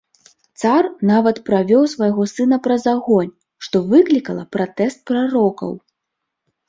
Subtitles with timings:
[0.61, 3.29] Цар нават правёў свайго сына праз агонь,
[3.67, 5.71] што выклікала пратэст прарокаў.